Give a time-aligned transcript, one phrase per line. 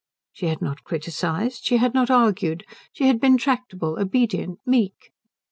[0.33, 5.11] She had not criticized, she had not argued, she had been tractable, obedient, meek.